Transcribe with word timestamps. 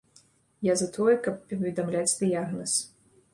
Я 0.67 0.73
за 0.81 0.87
тое, 0.95 1.13
каб 1.27 1.37
паведамляць 1.51 2.17
дыягназ. 2.23 2.73